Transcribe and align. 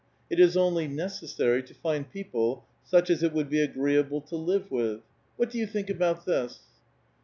It 0.31 0.39
is 0.39 0.57
only 0.57 0.87
necessary 0.87 1.61
to 1.61 1.75
find 1.75 2.11
^i:>«ople 2.11 2.63
such 2.83 3.11
as 3.11 3.21
it 3.21 3.33
would 3.33 3.51
be 3.51 3.61
agreeable 3.61 4.21
to 4.21 4.35
live 4.35 4.71
with. 4.71 5.01
What 5.37 5.51
do 5.51 5.59
^"oo 5.63 5.67
think 5.69 5.91
about 5.91 6.25
this 6.25 6.59